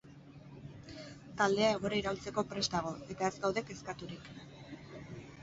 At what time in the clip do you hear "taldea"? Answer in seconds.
1.41-1.67